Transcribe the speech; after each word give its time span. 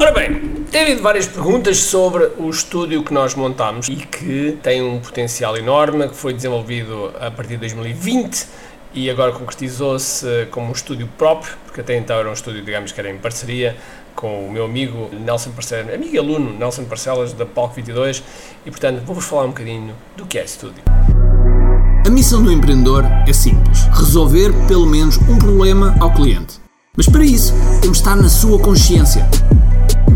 Ora 0.00 0.12
bem, 0.12 0.64
tem 0.70 0.80
havido 0.80 1.02
várias 1.02 1.26
perguntas 1.26 1.76
sobre 1.76 2.24
o 2.38 2.48
estúdio 2.48 3.04
que 3.04 3.12
nós 3.12 3.34
montámos 3.34 3.86
e 3.86 3.96
que 3.96 4.58
tem 4.62 4.82
um 4.82 4.98
potencial 4.98 5.58
enorme, 5.58 6.08
que 6.08 6.16
foi 6.16 6.32
desenvolvido 6.32 7.12
a 7.20 7.30
partir 7.30 7.50
de 7.50 7.58
2020 7.58 8.46
e 8.94 9.10
agora 9.10 9.30
concretizou-se 9.30 10.26
como 10.50 10.68
um 10.68 10.72
estúdio 10.72 11.06
próprio, 11.18 11.52
porque 11.66 11.82
até 11.82 11.98
então 11.98 12.16
era 12.16 12.30
um 12.30 12.32
estúdio, 12.32 12.64
digamos, 12.64 12.92
que 12.92 12.98
era 12.98 13.10
em 13.10 13.18
parceria 13.18 13.76
com 14.14 14.46
o 14.46 14.50
meu 14.50 14.64
amigo 14.64 15.10
Nelson 15.12 15.50
Parcelas, 15.50 15.92
amigo 15.92 16.14
e 16.14 16.18
aluno 16.18 16.58
Nelson 16.58 16.84
Parcelas 16.84 17.34
da 17.34 17.44
Palco 17.44 17.74
22 17.74 18.22
e 18.64 18.70
portanto 18.70 19.02
vou-vos 19.04 19.26
falar 19.26 19.44
um 19.44 19.48
bocadinho 19.48 19.94
do 20.16 20.24
que 20.24 20.38
é 20.38 20.44
estúdio. 20.44 20.82
A 22.06 22.10
missão 22.10 22.42
do 22.42 22.50
empreendedor 22.50 23.04
é 23.28 23.32
simples: 23.34 23.82
resolver 23.92 24.50
pelo 24.66 24.86
menos 24.86 25.18
um 25.18 25.36
problema 25.36 25.94
ao 26.00 26.10
cliente. 26.10 26.58
Mas 26.96 27.06
para 27.06 27.22
isso, 27.22 27.52
temos 27.82 27.98
de 27.98 28.02
estar 28.02 28.16
na 28.16 28.30
sua 28.30 28.58
consciência 28.58 29.28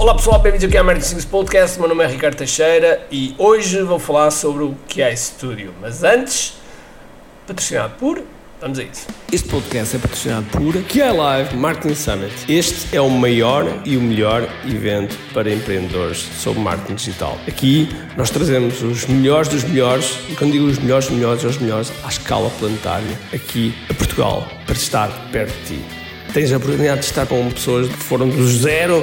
Olá 0.00 0.14
pessoal, 0.14 0.40
bem-vindos 0.40 0.66
aqui 0.66 0.78
ao 0.78 0.84
Marketing 0.84 1.20
Podcast. 1.26 1.78
Meu 1.78 1.86
nome 1.86 2.02
é 2.02 2.06
Ricardo 2.06 2.34
Teixeira 2.34 3.06
e 3.12 3.34
hoje 3.36 3.82
vou 3.82 3.98
falar 3.98 4.30
sobre 4.30 4.64
o 4.64 4.74
que 4.88 5.02
é 5.02 5.14
Studio. 5.14 5.74
Mas 5.78 6.02
antes, 6.02 6.54
patrocinado 7.46 7.96
por 7.96 8.22
Vamos 8.62 8.78
a 8.78 8.82
isso. 8.82 9.06
Este 9.30 9.46
podcast 9.50 9.96
é 9.96 9.98
patrocinado 9.98 10.46
por 10.46 10.72
QI 10.84 11.12
Live 11.12 11.54
Marketing 11.54 11.94
Summit. 11.94 12.32
Este 12.48 12.96
é 12.96 13.00
o 13.00 13.10
maior 13.10 13.66
e 13.84 13.98
o 13.98 14.00
melhor 14.00 14.48
evento 14.64 15.14
para 15.34 15.52
empreendedores 15.52 16.18
sobre 16.18 16.62
marketing 16.62 16.94
digital. 16.94 17.38
Aqui 17.46 17.86
nós 18.16 18.30
trazemos 18.30 18.82
os 18.82 19.04
melhores 19.06 19.48
dos 19.48 19.64
melhores, 19.64 20.18
e 20.30 20.34
quando 20.34 20.52
digo 20.52 20.64
os 20.64 20.78
melhores 20.78 21.08
dos 21.08 21.14
melhores, 21.14 21.44
os 21.44 21.58
melhores 21.58 21.92
à 22.02 22.08
escala 22.08 22.48
planetária, 22.58 23.18
aqui 23.34 23.74
a 23.90 23.92
Portugal, 23.92 24.48
para 24.64 24.76
estar 24.76 25.08
perto 25.30 25.54
de 25.60 25.76
ti. 25.76 25.84
Tens 26.32 26.52
a 26.52 26.56
oportunidade 26.58 27.00
de 27.00 27.06
estar 27.06 27.26
com 27.26 27.50
pessoas 27.50 27.88
que 27.88 27.96
foram 27.96 28.28
do 28.28 28.46
zero 28.46 29.02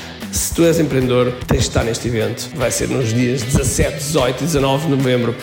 se 0.31 0.53
tu 0.53 0.63
és 0.63 0.79
empreendedor, 0.79 1.33
tens 1.47 1.63
de 1.63 1.67
estar 1.67 1.83
neste 1.83 2.07
evento. 2.07 2.49
Vai 2.55 2.71
ser 2.71 2.87
nos 2.89 3.13
dias 3.13 3.41
17, 3.43 3.97
18 3.97 4.43
e 4.43 4.45
19 4.45 4.85
de 4.85 4.91
novembro 4.91 5.35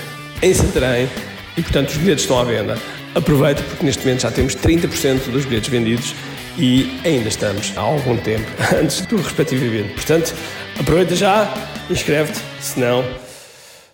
em 0.42 0.54
Santarém 0.54 1.08
e, 1.56 1.62
portanto, 1.62 1.90
os 1.90 1.96
bilhetes 1.96 2.24
estão 2.24 2.38
à 2.38 2.44
venda. 2.44 2.78
Aproveita 3.14 3.62
porque 3.62 3.84
neste 3.84 4.04
momento 4.04 4.22
já 4.22 4.30
temos 4.30 4.54
30% 4.56 5.30
dos 5.30 5.44
bilhetes 5.44 5.68
vendidos 5.68 6.14
e 6.56 7.00
ainda 7.04 7.28
estamos 7.28 7.72
há 7.76 7.80
algum 7.80 8.16
tempo 8.16 8.46
antes 8.74 9.02
do 9.02 9.16
respectivo 9.16 9.64
evento. 9.64 9.94
Portanto, 9.94 10.34
aproveita 10.78 11.14
já, 11.14 11.52
inscreve-te, 11.90 12.40
senão. 12.60 13.04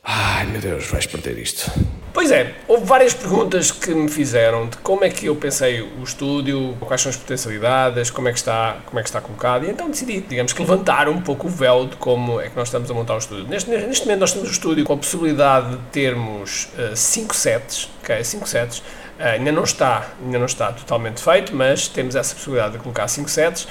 Ai 0.03 0.47
meu 0.47 0.61
Deus, 0.61 0.87
vais 0.87 1.07
perder 1.07 1.39
isto. 1.39 1.71
Pois 2.15 2.31
é, 2.31 2.55
houve 2.69 2.85
várias 2.85 3.13
perguntas 3.13 3.73
que 3.73 3.93
me 3.93 4.09
fizeram 4.09 4.69
de 4.69 4.77
como 4.79 5.05
é 5.05 5.11
que 5.11 5.27
eu 5.27 5.35
pensei 5.35 5.81
o 5.83 6.05
estúdio, 6.05 6.77
quais 6.79 7.03
são 7.03 7.11
as 7.11 7.17
potencialidades, 7.17 8.09
como 8.09 8.29
é 8.29 8.33
que 8.33 8.39
está, 8.39 8.77
como 8.87 9.01
é 9.01 9.03
que 9.03 9.09
está 9.09 9.21
colocado, 9.21 9.67
e 9.67 9.71
então 9.71 9.91
decidi, 9.91 10.21
digamos 10.21 10.53
que 10.53 10.63
levantar 10.63 11.09
um 11.09 11.21
pouco 11.21 11.49
o 11.49 11.51
véu 11.51 11.89
de 11.89 11.97
como 11.97 12.41
é 12.41 12.49
que 12.49 12.57
nós 12.57 12.69
estamos 12.69 12.89
a 12.89 12.95
montar 12.95 13.17
o 13.17 13.19
estúdio. 13.19 13.49
Neste, 13.49 13.69
neste 13.69 14.07
momento 14.07 14.21
nós 14.21 14.33
temos 14.33 14.49
o 14.49 14.53
estúdio 14.53 14.85
com 14.85 14.93
a 14.93 14.97
possibilidade 14.97 15.71
de 15.71 15.83
termos 15.91 16.69
5 16.95 17.33
uh, 17.33 17.35
sets, 17.35 17.91
ok, 18.01 18.23
5 18.23 18.49
sets, 18.49 18.83
Uh, 19.15 19.23
ainda, 19.39 19.53
não 19.53 19.63
está, 19.63 20.09
ainda 20.21 20.41
não 20.41 20.47
está 20.47 20.73
totalmente 20.73 21.23
feito, 21.23 21.55
mas 21.55 21.87
temos 21.87 22.17
essa 22.17 22.35
possibilidade 22.35 22.73
de 22.73 22.79
colocar 22.81 23.07
5 23.07 23.31
sets 23.31 23.69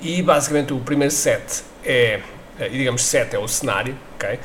e 0.00 0.22
basicamente 0.22 0.72
o 0.72 0.78
primeiro 0.78 1.12
set 1.12 1.64
é, 1.84 2.20
uh, 2.60 2.70
digamos, 2.70 3.04
set 3.04 3.34
é 3.34 3.38
o 3.38 3.48
cenário, 3.48 3.98
ok? 4.14 4.38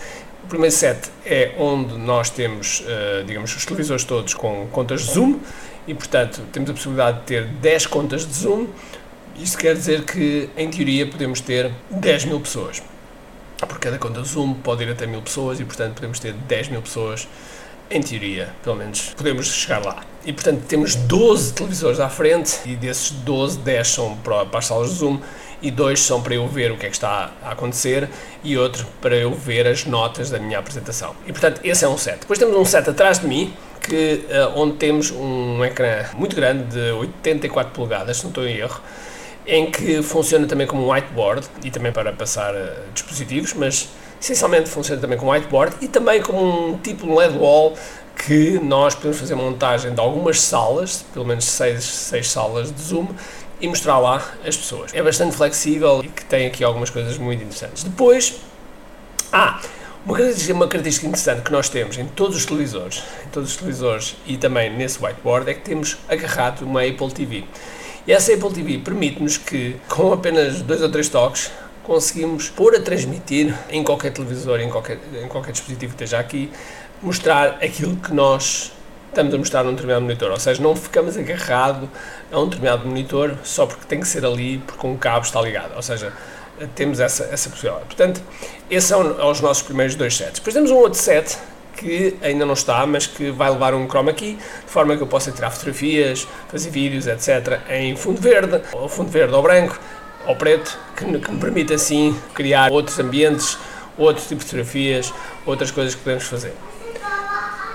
O 0.44 0.48
primeiro 0.48 0.76
set 0.76 1.10
é 1.26 1.54
onde 1.58 1.98
nós 1.98 2.30
temos, 2.30 2.82
uh, 2.82 3.24
digamos, 3.26 3.56
os 3.56 3.66
televisores 3.66 4.04
todos 4.04 4.34
com 4.34 4.68
contas 4.72 5.06
de 5.06 5.14
zoom 5.14 5.40
e, 5.88 5.94
portanto, 5.94 6.42
temos 6.52 6.70
a 6.70 6.74
possibilidade 6.74 7.20
de 7.20 7.26
ter 7.26 7.46
10 7.46 7.86
contas 7.88 8.26
de 8.26 8.34
zoom. 8.34 8.68
Isto 9.38 9.58
quer 9.58 9.76
dizer 9.76 10.04
que, 10.04 10.50
em 10.58 10.70
teoria, 10.70 11.08
podemos 11.08 11.42
ter 11.42 11.72
10 11.90 12.26
mil 12.26 12.40
pessoas. 12.40 12.82
Por 13.60 13.80
cada 13.80 13.98
conta 14.00 14.22
de 14.22 14.28
zoom 14.28 14.56
pode 14.56 14.84
ir 14.84 14.90
até 14.90 15.06
mil 15.06 15.22
pessoas 15.22 15.60
e, 15.60 15.64
portanto, 15.64 15.94
podemos 15.94 16.20
ter 16.20 16.34
10 16.34 16.70
mil 16.70 16.82
pessoas 16.82 17.28
em 17.92 18.02
teoria, 18.02 18.50
pelo 18.64 18.78
menos, 18.78 19.14
podemos 19.16 19.48
chegar 19.48 19.84
lá. 19.84 20.04
E 20.26 20.32
portanto 20.32 20.64
temos 20.68 20.96
12 20.96 21.54
televisores 21.54 22.00
à 22.00 22.10
frente 22.10 22.60
e 22.66 22.76
desses 22.76 23.12
12, 23.12 23.60
10 23.60 23.88
são 23.88 24.18
para, 24.18 24.46
para 24.46 24.60
as 24.60 24.66
salas 24.66 24.92
de 24.92 24.96
Zoom 24.98 25.20
e 25.62 25.70
dois 25.70 26.00
são 26.00 26.22
para 26.22 26.36
eu 26.36 26.48
ver 26.48 26.72
o 26.72 26.78
que 26.78 26.86
é 26.86 26.90
que 26.90 26.96
está 26.96 27.32
a 27.44 27.52
acontecer 27.52 28.10
e 28.44 28.58
outro 28.58 28.86
para 29.02 29.16
eu 29.16 29.34
ver 29.34 29.68
as 29.68 29.86
notas 29.86 30.30
da 30.30 30.40
minha 30.40 30.60
apresentação. 30.60 31.16
E 31.26 31.32
portanto 31.32 31.62
esse 31.64 31.86
é 31.86 31.88
um 31.88 31.98
set. 31.98 32.22
Depois 32.22 32.40
temos 32.40 32.56
um 32.56 32.66
set 32.66 32.90
atrás 32.90 33.20
de 33.20 33.28
mim 33.28 33.54
que, 33.82 34.26
uh, 34.30 34.60
onde 34.60 34.78
temos 34.78 35.12
um 35.12 35.64
ecrã 35.66 36.06
muito 36.16 36.36
grande 36.36 36.64
de 36.66 36.92
84 36.92 37.74
polegadas, 37.74 38.18
se 38.18 38.24
não 38.24 38.30
estou 38.30 38.48
em 38.48 38.58
erro, 38.58 38.80
em 39.46 39.72
que 39.72 40.02
funciona 40.04 40.46
também 40.48 40.68
como 40.68 40.92
whiteboard 40.92 41.48
e 41.64 41.72
também 41.72 41.92
para 41.92 42.12
passar 42.14 42.54
uh, 42.54 42.70
dispositivos, 42.94 43.54
mas 43.54 43.90
essencialmente 44.22 44.70
funciona 44.70 45.02
também 45.02 45.18
como 45.18 45.32
whiteboard 45.32 45.76
e 45.82 45.88
também 45.88 46.22
como 46.22 46.70
um 46.70 46.78
tipo 46.78 47.08
de 47.08 47.14
LED 47.14 47.38
wall 47.38 47.76
que 48.16 48.60
nós 48.60 48.94
podemos 48.94 49.20
fazer 49.20 49.34
montagem 49.34 49.94
de 49.94 50.00
algumas 50.00 50.40
salas, 50.40 51.04
pelo 51.12 51.26
menos 51.26 51.46
seis, 51.46 51.84
seis 51.84 52.30
salas 52.30 52.72
de 52.72 52.80
Zoom, 52.80 53.08
e 53.62 53.68
mostrar 53.68 54.00
lá 54.00 54.18
as 54.46 54.58
pessoas. 54.58 54.94
É 54.94 55.02
bastante 55.02 55.36
flexível 55.36 56.02
e 56.04 56.08
que 56.08 56.26
tem 56.26 56.48
aqui 56.48 56.64
algumas 56.64 56.90
coisas 56.90 57.18
muito 57.18 57.44
interessantes. 57.44 57.84
Depois, 57.84 58.42
ah, 59.32 59.62
uma 60.06 60.16
característica, 60.16 60.54
uma 60.54 60.68
característica 60.68 61.08
interessante 61.08 61.42
que 61.44 61.52
nós 61.52 61.70
temos 61.70 61.98
em 61.98 62.06
todos 62.08 62.36
os 62.36 62.46
televisores, 62.46 63.04
em 63.26 63.30
todos 63.30 63.52
os 63.52 63.56
televisores 63.56 64.16
e 64.26 64.36
também 64.36 64.76
nesse 64.76 65.04
whiteboard 65.04 65.50
é 65.50 65.54
que 65.54 65.62
temos 65.62 65.98
agarrado 66.10 66.64
uma 66.64 66.82
Apple 66.82 67.12
TV. 67.12 67.44
E 68.08 68.12
essa 68.12 68.34
Apple 68.34 68.52
TV 68.52 68.80
permite-nos 68.80 69.38
que, 69.38 69.76
com 69.88 70.12
apenas 70.12 70.64
dois 70.64 70.82
ou 70.82 70.90
três 70.90 71.08
toques, 71.08 71.52
conseguimos 71.84 72.50
pôr 72.50 72.76
a 72.76 72.82
transmitir 72.82 73.56
em 73.70 73.84
qualquer 73.84 74.12
televisor, 74.12 74.60
em 74.60 74.70
qualquer, 74.70 74.98
em 75.24 75.28
qualquer 75.28 75.52
dispositivo 75.52 75.96
que 75.96 76.04
esteja 76.04 76.20
aqui, 76.20 76.52
mostrar 77.02 77.60
aquilo 77.62 77.96
que 77.96 78.12
nós 78.12 78.72
estamos 79.12 79.34
a 79.34 79.38
mostrar 79.38 79.64
num 79.64 79.72
determinado 79.72 80.02
monitor. 80.02 80.32
Ou 80.32 80.40
seja, 80.40 80.62
não 80.62 80.76
ficamos 80.76 81.18
agarrado 81.18 81.90
a 82.32 82.40
um 82.40 82.46
determinado 82.46 82.88
monitor 82.88 83.36
só 83.44 83.66
porque 83.66 83.86
tem 83.86 84.00
que 84.00 84.08
ser 84.08 84.26
ali, 84.26 84.58
porque 84.60 84.88
um 84.88 84.98
cabo 84.98 85.26
está 85.26 85.40
ligado. 85.42 85.76
Ou 85.76 85.82
seja, 85.82 86.12
temos 86.76 87.00
essa, 87.00 87.26
essa 87.26 87.50
possibilidade. 87.50 87.86
Portanto, 87.86 88.22
esses 88.70 88.88
são 88.88 89.30
os 89.30 89.42
nossos 89.42 89.64
primeiros 89.64 89.96
dois 89.96 90.16
sets. 90.16 90.40
Depois 90.40 90.54
temos 90.54 90.72
um 90.72 90.78
outro 90.78 91.00
set 91.00 91.38
que 91.76 92.16
ainda 92.22 92.46
não 92.46 92.54
está, 92.54 92.86
mas 92.86 93.08
que 93.08 93.32
vai 93.32 93.50
levar 93.50 93.74
um 93.74 93.88
chroma 93.88 94.14
key, 94.14 94.36
de 94.36 94.72
forma 94.72 94.96
que 94.96 95.02
eu 95.02 95.08
possa 95.08 95.32
tirar 95.32 95.50
fotografias, 95.50 96.28
fazer 96.48 96.70
vídeos, 96.70 97.08
etc., 97.08 97.60
em 97.70 97.96
fundo 97.96 98.22
verde, 98.22 98.62
ou 98.74 98.88
fundo 98.88 99.10
verde 99.10 99.34
ou 99.34 99.42
branco, 99.42 99.80
ao 100.28 100.36
preto, 100.36 100.78
que, 100.96 101.06
que 101.06 101.32
me 101.32 101.40
permite 101.40 101.74
assim 101.74 102.16
criar 102.36 102.72
outros 102.72 103.00
ambientes, 103.00 103.58
outros 103.98 104.28
tipos 104.28 104.46
de 104.46 104.52
fotografias, 104.52 105.14
outras 105.44 105.72
coisas 105.72 105.96
que 105.96 106.02
podemos 106.02 106.26
fazer. 106.26 106.54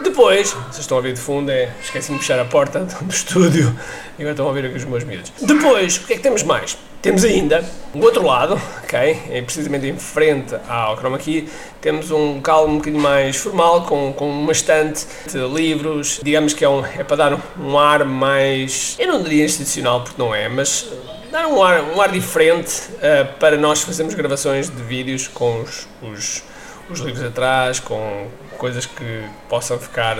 Depois, 0.03 0.53
vocês 0.53 0.79
estão 0.79 0.97
a 0.97 1.01
ouvir 1.01 1.15
de 1.15 1.21
fundo, 1.21 1.51
é, 1.51 1.71
esqueci-me 1.83 2.19
de 2.19 2.25
fechar 2.25 2.39
a 2.39 2.45
porta 2.45 2.81
do 2.81 3.11
estúdio 3.11 3.75
e 4.19 4.23
agora 4.23 4.31
estão 4.31 4.47
a 4.47 4.49
ouvir 4.49 4.67
aqui 4.67 4.77
os 4.77 4.85
meus 4.85 5.05
miúdos. 5.05 5.33
Depois, 5.41 5.97
o 5.97 6.07
que 6.07 6.15
é 6.15 6.17
que 6.17 6.23
temos 6.23 6.43
mais? 6.43 6.77
Temos 7.03 7.25
ainda 7.25 7.65
o 7.95 8.01
outro 8.01 8.25
lado, 8.25 8.61
ok? 8.83 8.99
É 9.31 9.41
precisamente 9.41 9.87
em 9.87 9.97
frente 9.97 10.57
ao 10.69 10.97
chroma 10.97 11.19
key, 11.19 11.49
temos 11.81 12.11
um 12.11 12.37
local 12.37 12.67
um 12.67 12.79
bocadinho 12.79 13.01
mais 13.01 13.37
formal, 13.37 13.83
com, 13.83 14.13
com 14.13 14.29
uma 14.29 14.53
estante 14.53 15.07
de 15.31 15.39
livros, 15.39 16.21
digamos 16.23 16.53
que 16.53 16.65
é, 16.65 16.69
um, 16.69 16.85
é 16.85 17.05
para 17.05 17.17
dar 17.17 17.41
um, 17.59 17.79
ar 17.79 18.05
mais, 18.05 18.97
eu 18.99 19.07
não 19.07 19.23
diria 19.23 19.45
institucional 19.45 20.03
porque 20.03 20.21
não 20.21 20.35
é, 20.35 20.49
mas 20.49 20.89
dar 21.31 21.47
um 21.47 21.63
ar, 21.63 21.81
um 21.83 22.01
ar 22.01 22.11
diferente 22.11 22.83
uh, 22.95 23.39
para 23.39 23.57
nós 23.57 23.83
fazermos 23.83 24.15
gravações 24.15 24.69
de 24.69 24.83
vídeos 24.83 25.29
com 25.29 25.61
os, 25.61 25.87
os, 26.03 26.43
os 26.89 27.01
livros 27.01 27.25
atrás, 27.25 27.81
com 27.81 28.29
coisas 28.57 28.87
que 28.87 29.25
possam 29.49 29.79
ficar 29.79 30.17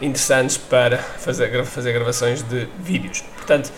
interessantes 0.00 0.56
para 0.56 0.98
fazer, 0.98 1.64
fazer 1.64 1.92
gravações 1.92 2.42
de 2.42 2.68
vídeos. 2.78 3.22
Portanto, 3.36 3.70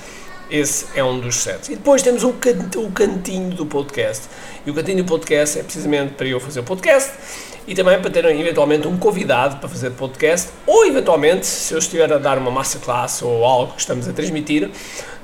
esse 0.50 0.86
é 0.94 1.02
um 1.02 1.18
dos 1.18 1.36
sets. 1.36 1.70
E 1.70 1.76
depois 1.76 2.02
temos 2.02 2.22
o, 2.24 2.34
cantinho 2.92 3.54
do 3.54 3.64
podcast. 3.64 4.28
E 4.66 4.70
o 4.70 4.74
cantinho 4.74 5.02
do 5.02 5.08
podcast 5.08 5.58
é 5.58 5.62
precisamente 5.62 6.14
para 6.14 6.26
eu 6.26 6.38
fazer 6.38 6.60
o 6.60 6.62
podcast 6.62 7.10
e 7.66 7.74
também 7.74 7.98
para 8.00 8.10
ter 8.10 8.24
eventualmente 8.24 8.86
um 8.86 8.98
convidado 8.98 9.56
para 9.56 9.68
fazer 9.68 9.90
podcast 9.92 10.50
ou 10.66 10.84
eventualmente 10.84 11.46
se 11.46 11.72
eu 11.72 11.78
estiver 11.78 12.12
a 12.12 12.18
dar 12.18 12.36
uma 12.36 12.50
masterclass 12.50 13.22
ou 13.22 13.44
algo 13.44 13.72
que 13.74 13.80
estamos 13.80 14.06
a 14.08 14.12
transmitir, 14.12 14.68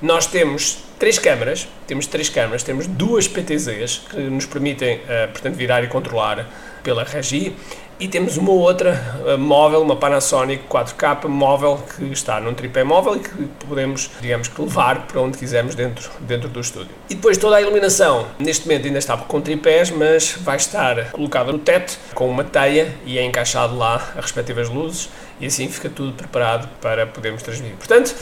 nós 0.00 0.24
temos 0.26 0.87
três 0.98 1.18
câmaras, 1.18 1.68
temos 1.86 2.06
três 2.06 2.28
câmaras, 2.28 2.62
temos 2.62 2.86
duas 2.86 3.28
PTZs 3.28 4.02
que 4.10 4.16
nos 4.16 4.46
permitem, 4.46 4.96
uh, 4.96 5.30
portanto, 5.32 5.54
virar 5.54 5.82
e 5.84 5.86
controlar 5.86 6.48
pela 6.82 7.04
Regi 7.04 7.54
e 8.00 8.06
temos 8.06 8.36
uma 8.36 8.52
outra 8.52 9.20
uh, 9.24 9.38
móvel, 9.38 9.82
uma 9.82 9.96
Panasonic 9.96 10.64
4K 10.68 11.26
móvel 11.26 11.82
que 11.96 12.04
está 12.12 12.40
num 12.40 12.54
tripé 12.54 12.84
móvel 12.84 13.16
e 13.16 13.20
que 13.20 13.66
podemos, 13.66 14.10
digamos 14.20 14.48
que 14.48 14.60
levar 14.60 15.06
para 15.06 15.20
onde 15.20 15.36
quisermos 15.36 15.74
dentro, 15.74 16.10
dentro 16.20 16.48
do 16.48 16.60
estúdio. 16.60 16.90
E 17.10 17.14
depois 17.14 17.36
toda 17.38 17.56
a 17.56 17.60
iluminação, 17.60 18.26
neste 18.38 18.66
momento 18.66 18.86
ainda 18.86 18.98
está 18.98 19.16
com 19.16 19.40
tripés, 19.40 19.90
mas 19.90 20.32
vai 20.40 20.56
estar 20.56 21.10
colocada 21.10 21.50
no 21.50 21.58
teto 21.58 21.98
com 22.14 22.28
uma 22.28 22.44
teia 22.44 22.94
e 23.04 23.18
é 23.18 23.24
encaixado 23.24 23.76
lá 23.76 23.96
as 24.16 24.24
respectivas 24.24 24.68
luzes 24.68 25.08
e 25.40 25.46
assim 25.46 25.68
fica 25.68 25.88
tudo 25.88 26.12
preparado 26.12 26.68
para 26.80 27.06
podermos 27.06 27.42
transmitir. 27.42 27.76
Portanto, 27.76 28.14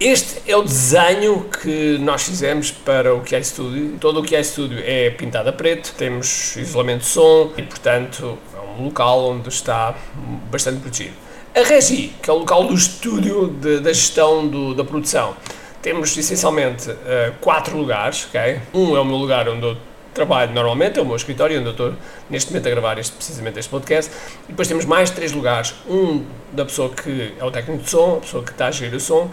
este 0.00 0.50
é 0.50 0.56
o 0.56 0.62
desenho 0.62 1.44
que 1.62 1.98
nós 1.98 2.22
fizemos 2.22 2.70
para 2.70 3.14
o 3.14 3.20
QI 3.20 3.44
Studio. 3.44 3.98
Todo 4.00 4.20
o 4.20 4.24
QI 4.26 4.42
Studio 4.42 4.82
é 4.82 5.10
pintado 5.10 5.50
a 5.50 5.52
preto, 5.52 5.94
temos 5.94 6.56
isolamento 6.56 7.00
de 7.00 7.06
som 7.06 7.52
e, 7.54 7.62
portanto, 7.62 8.38
é 8.56 8.80
um 8.80 8.84
local 8.84 9.30
onde 9.30 9.50
está 9.50 9.94
bastante 10.50 10.80
protegido. 10.80 11.12
A 11.54 11.60
Regi, 11.60 12.14
que 12.22 12.30
é 12.30 12.32
o 12.32 12.38
local 12.38 12.64
do 12.64 12.72
estúdio 12.72 13.48
de, 13.48 13.80
da 13.80 13.92
gestão 13.92 14.48
do, 14.48 14.74
da 14.74 14.84
produção, 14.84 15.36
temos 15.82 16.16
essencialmente 16.16 16.90
uh, 16.90 16.96
quatro 17.38 17.76
lugares. 17.76 18.26
Okay? 18.26 18.60
Um 18.72 18.96
é 18.96 19.00
o 19.00 19.04
meu 19.04 19.16
lugar 19.16 19.50
onde 19.50 19.66
eu 19.66 19.76
trabalho 20.14 20.52
normalmente, 20.52 20.98
é 20.98 21.02
o 21.02 21.06
meu 21.06 21.16
escritório, 21.16 21.58
onde 21.58 21.66
eu 21.66 21.72
estou 21.72 21.94
neste 22.28 22.50
momento 22.50 22.66
a 22.66 22.70
gravar 22.70 22.98
este, 22.98 23.14
precisamente 23.14 23.58
este 23.58 23.70
podcast. 23.70 24.10
E 24.44 24.48
depois 24.48 24.68
temos 24.68 24.84
mais 24.84 25.10
três 25.10 25.32
lugares. 25.32 25.74
Um 25.88 26.24
da 26.52 26.64
pessoa 26.64 26.90
que 26.90 27.32
é 27.38 27.44
o 27.44 27.50
técnico 27.50 27.82
de 27.82 27.90
som, 27.90 28.16
a 28.16 28.20
pessoa 28.20 28.42
que 28.42 28.50
está 28.50 28.66
a 28.66 28.70
gerir 28.70 28.94
o 28.94 29.00
som, 29.00 29.30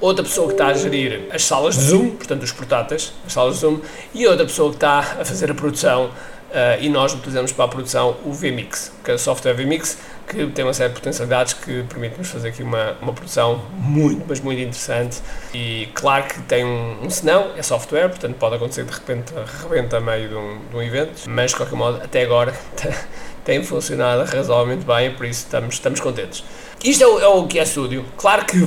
outra 0.00 0.24
pessoa 0.24 0.46
que 0.46 0.54
está 0.54 0.68
a 0.68 0.74
gerir 0.74 1.28
as 1.32 1.44
salas 1.44 1.74
de 1.74 1.82
Zoom, 1.82 2.10
portanto 2.10 2.42
os 2.42 2.52
portáteis, 2.52 3.12
as 3.26 3.32
salas 3.32 3.54
de 3.54 3.60
Zoom, 3.60 3.80
e 4.14 4.26
outra 4.26 4.46
pessoa 4.46 4.70
que 4.70 4.76
está 4.76 4.98
a 4.98 5.24
fazer 5.24 5.50
a 5.50 5.54
produção. 5.54 6.10
Uh, 6.50 6.82
e 6.82 6.88
nós 6.88 7.14
utilizamos 7.14 7.52
para 7.52 7.66
a 7.66 7.68
produção 7.68 8.16
o 8.24 8.32
VMix, 8.32 8.92
que 9.04 9.12
é 9.12 9.14
o 9.14 9.18
software 9.18 9.54
VMix, 9.54 9.98
que 10.30 10.46
tem 10.46 10.64
uma 10.64 10.72
série 10.72 10.90
de 10.90 10.94
potencialidades 10.94 11.54
que 11.54 11.82
permite-nos 11.88 12.28
fazer 12.28 12.50
aqui 12.50 12.62
uma, 12.62 12.96
uma 13.02 13.12
produção 13.12 13.64
muito, 13.72 14.24
mas 14.28 14.40
muito 14.40 14.60
interessante. 14.60 15.20
E 15.52 15.88
claro 15.92 16.24
que 16.24 16.40
tem 16.42 16.64
um, 16.64 17.04
um 17.04 17.10
senão, 17.10 17.50
é 17.56 17.62
software, 17.62 18.08
portanto 18.08 18.36
pode 18.36 18.54
acontecer 18.54 18.84
de 18.84 18.92
repente 18.92 19.32
rebenta 19.62 19.96
a 19.96 20.00
meio 20.00 20.28
de 20.28 20.34
um, 20.34 20.58
de 20.70 20.76
um 20.76 20.82
evento, 20.82 21.28
mas 21.28 21.50
de 21.50 21.56
qualquer 21.56 21.76
modo, 21.76 22.00
até 22.02 22.22
agora 22.22 22.54
tem 23.44 23.62
funcionado 23.64 24.24
razoavelmente 24.24 24.84
bem 24.84 25.08
e 25.08 25.10
por 25.10 25.26
isso 25.26 25.44
estamos, 25.44 25.74
estamos 25.74 25.98
contentes. 25.98 26.44
Isto 26.82 27.02
é 27.02 27.06
o, 27.06 27.20
é 27.20 27.26
o 27.26 27.46
que 27.46 27.58
é 27.58 27.64
estúdio. 27.64 28.04
Claro 28.16 28.44
que 28.44 28.66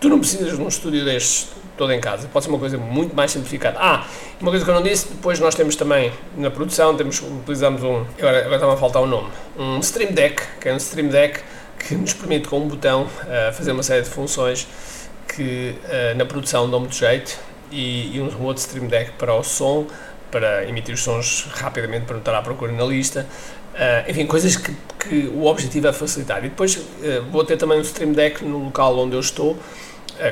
tu 0.00 0.08
não 0.08 0.18
precisas 0.18 0.56
de 0.56 0.62
um 0.62 0.68
estúdio 0.68 1.04
destes 1.04 1.48
todo 1.76 1.92
em 1.92 2.00
casa. 2.00 2.28
Pode 2.32 2.44
ser 2.44 2.50
uma 2.50 2.58
coisa 2.58 2.78
muito 2.78 3.14
mais 3.14 3.30
simplificada. 3.30 3.78
Ah, 3.80 4.06
uma 4.40 4.50
coisa 4.50 4.64
que 4.64 4.70
eu 4.70 4.74
não 4.74 4.82
disse, 4.82 5.08
depois 5.08 5.40
nós 5.40 5.54
temos 5.54 5.76
também 5.76 6.12
na 6.36 6.50
produção, 6.50 6.96
temos, 6.96 7.20
utilizamos 7.20 7.82
um, 7.82 8.04
agora, 8.18 8.40
agora 8.40 8.54
está-me 8.54 8.72
a 8.72 8.76
faltar 8.76 9.02
o 9.02 9.06
um 9.06 9.08
nome, 9.08 9.28
um 9.58 9.78
Stream 9.80 10.12
Deck, 10.12 10.42
que 10.60 10.68
é 10.68 10.72
um 10.72 10.76
Stream 10.76 11.08
Deck 11.08 11.40
que 11.86 11.94
nos 11.94 12.14
permite 12.14 12.48
com 12.48 12.58
um 12.60 12.68
botão 12.68 13.02
uh, 13.02 13.52
fazer 13.52 13.72
uma 13.72 13.82
série 13.82 14.02
de 14.02 14.08
funções 14.08 14.66
que 15.28 15.74
uh, 15.84 16.16
na 16.16 16.24
produção 16.24 16.68
dão 16.70 16.80
muito 16.80 16.94
jeito 16.94 17.38
e, 17.70 18.16
e, 18.16 18.20
um 18.20 18.44
outro 18.44 18.62
Stream 18.62 18.86
Deck 18.86 19.12
para 19.12 19.34
o 19.34 19.42
som, 19.42 19.86
para 20.30 20.66
emitir 20.68 20.94
os 20.94 21.02
sons 21.02 21.46
rapidamente 21.54 22.06
para 22.06 22.14
não 22.14 22.20
estar 22.20 22.34
à 22.34 22.42
procura 22.42 22.72
na 22.72 22.84
lista. 22.84 23.26
Uh, 23.74 24.10
enfim, 24.10 24.26
coisas 24.26 24.56
que, 24.56 24.74
que, 25.00 25.26
o 25.34 25.46
objetivo 25.46 25.88
é 25.88 25.92
facilitar. 25.92 26.38
E 26.38 26.48
depois 26.48 26.80
vou 27.30 27.44
ter 27.44 27.56
também 27.56 27.78
um 27.78 27.82
Stream 27.82 28.12
Deck 28.12 28.44
no 28.44 28.64
local 28.64 28.96
onde 28.98 29.14
eu 29.14 29.20
estou, 29.20 29.58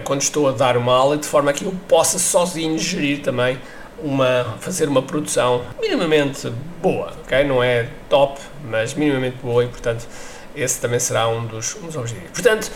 quando 0.05 0.23
estou 0.23 0.49
a 0.49 0.53
dar 0.53 0.77
uma 0.77 0.93
aula, 0.93 1.17
de 1.17 1.27
forma 1.27 1.53
que 1.53 1.65
eu 1.65 1.75
possa 1.89 2.19
sozinho 2.19 2.79
gerir 2.79 3.21
também 3.21 3.59
uma, 4.03 4.57
fazer 4.61 4.89
uma 4.89 5.03
produção 5.03 5.63
minimamente 5.81 6.53
boa, 6.81 7.13
ok? 7.25 7.45
Não 7.45 7.63
é 7.63 7.89
top, 8.09 8.41
mas 8.69 8.95
minimamente 8.95 9.37
boa 9.43 9.65
e, 9.65 9.69
portanto, 9.69 10.07
esse 10.55 10.81
também 10.81 10.99
será 10.99 11.29
um 11.29 11.47
dos, 11.47 11.77
um 11.77 11.87
dos 11.87 11.97
objetivos. 11.97 12.31
Portanto, 12.31 12.71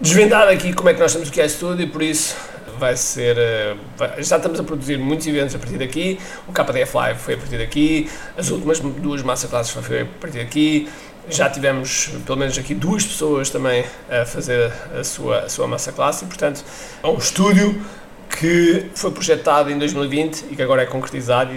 desvendado 0.00 0.50
aqui 0.50 0.72
como 0.72 0.88
é 0.88 0.94
que 0.94 1.00
nós 1.00 1.12
temos 1.12 1.30
que 1.30 1.40
é 1.40 1.46
estúdio, 1.46 1.88
por 1.88 2.02
isso 2.02 2.36
vai 2.78 2.96
ser. 2.96 3.36
Eh, 3.38 3.76
já 4.18 4.36
estamos 4.36 4.58
a 4.58 4.64
produzir 4.64 4.98
muitos 4.98 5.26
eventos 5.26 5.54
a 5.54 5.58
partir 5.58 5.78
daqui. 5.78 6.18
O 6.48 6.52
KDF 6.52 6.96
Live 6.96 7.20
foi 7.20 7.34
a 7.34 7.36
partir 7.36 7.58
daqui, 7.58 8.10
as 8.36 8.50
últimas 8.50 8.80
duas 8.80 9.22
masterclasses 9.22 9.72
foi 9.72 10.02
a 10.02 10.06
partir 10.20 10.38
daqui 10.38 10.88
já 11.28 11.48
tivemos 11.48 12.10
pelo 12.26 12.38
menos 12.38 12.58
aqui 12.58 12.74
duas 12.74 13.04
pessoas 13.04 13.50
também 13.50 13.84
a 14.10 14.24
fazer 14.24 14.72
a 14.98 15.04
sua, 15.04 15.40
a 15.40 15.48
sua 15.48 15.66
massa 15.66 15.92
classe 15.92 16.24
e, 16.24 16.28
portanto, 16.28 16.64
é 17.02 17.06
um 17.06 17.18
estúdio 17.18 17.80
que 18.28 18.86
foi 18.94 19.10
projetado 19.10 19.70
em 19.70 19.78
2020 19.78 20.46
e 20.50 20.56
que 20.56 20.62
agora 20.62 20.82
é 20.82 20.86
concretizado 20.86 21.52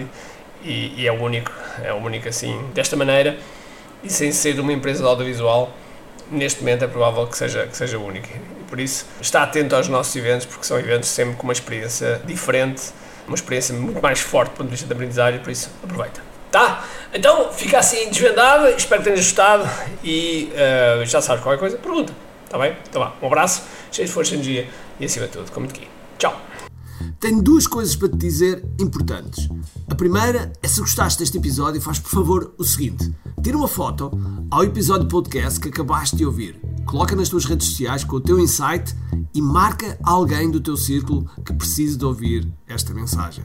e, 0.62 0.94
e, 0.96 1.06
é 1.06 1.12
o 1.12 1.22
único, 1.22 1.52
é 1.82 1.92
o 1.92 1.96
único 1.96 2.28
assim, 2.28 2.58
desta 2.74 2.96
maneira 2.96 3.38
e 4.02 4.10
sem 4.10 4.30
ser 4.30 4.58
uma 4.60 4.72
empresa 4.72 5.02
de 5.02 5.08
audiovisual, 5.08 5.72
neste 6.30 6.60
momento 6.60 6.84
é 6.84 6.88
provável 6.88 7.26
que 7.26 7.36
seja, 7.36 7.66
que 7.66 7.76
seja 7.76 7.98
único. 7.98 8.28
E 8.28 8.64
por 8.64 8.78
isso, 8.78 9.06
está 9.20 9.42
atento 9.42 9.74
aos 9.74 9.88
nossos 9.88 10.14
eventos, 10.14 10.46
porque 10.46 10.64
são 10.64 10.78
eventos 10.78 11.08
sempre 11.08 11.34
com 11.36 11.44
uma 11.44 11.52
experiência 11.52 12.20
diferente, 12.24 12.82
uma 13.26 13.34
experiência 13.34 13.74
muito 13.74 14.00
mais 14.00 14.20
forte 14.20 14.50
do 14.50 14.56
ponto 14.56 14.66
de 14.66 14.72
vista 14.72 14.86
da 14.86 14.94
aprendizagem, 14.94 15.40
por 15.40 15.50
isso, 15.50 15.70
aproveita. 15.82 16.25
Tá? 16.50 16.84
Então 17.12 17.52
fica 17.52 17.78
assim 17.78 18.08
desvendado, 18.08 18.68
espero 18.68 19.02
que 19.02 19.10
tenhas 19.10 19.24
gostado 19.24 19.68
e 20.02 20.50
uh, 20.52 21.04
já 21.04 21.20
sabes 21.20 21.42
qualquer 21.42 21.58
coisa, 21.58 21.76
pergunta. 21.76 22.12
Tá 22.48 22.58
bem? 22.58 22.76
Então 22.88 23.02
vá, 23.02 23.14
um 23.20 23.26
abraço, 23.26 23.62
cheio 23.90 24.06
de 24.06 24.12
força 24.12 24.34
energia 24.34 24.68
e 25.00 25.04
acima 25.04 25.26
de 25.26 25.32
tudo, 25.32 25.50
como 25.50 25.66
aqui. 25.66 25.88
Tchau! 26.18 26.40
Tenho 27.18 27.42
duas 27.42 27.66
coisas 27.66 27.96
para 27.96 28.08
te 28.08 28.16
dizer 28.16 28.64
importantes. 28.80 29.48
A 29.90 29.94
primeira 29.94 30.52
é 30.62 30.68
se 30.68 30.80
gostaste 30.80 31.18
deste 31.18 31.38
episódio, 31.38 31.80
faz 31.80 31.98
por 31.98 32.10
favor 32.10 32.54
o 32.58 32.64
seguinte: 32.64 33.12
tira 33.42 33.56
uma 33.56 33.68
foto 33.68 34.10
ao 34.50 34.64
episódio 34.64 35.08
podcast 35.08 35.58
que 35.58 35.68
acabaste 35.68 36.16
de 36.16 36.24
ouvir, 36.24 36.60
coloca 36.84 37.16
nas 37.16 37.28
tuas 37.28 37.44
redes 37.44 37.68
sociais 37.68 38.04
com 38.04 38.16
o 38.16 38.20
teu 38.20 38.38
insight 38.38 38.94
e 39.34 39.42
marca 39.42 39.98
alguém 40.02 40.50
do 40.50 40.60
teu 40.60 40.76
círculo 40.76 41.28
que 41.44 41.52
precise 41.52 41.96
de 41.96 42.04
ouvir 42.04 42.48
esta 42.66 42.94
mensagem. 42.94 43.44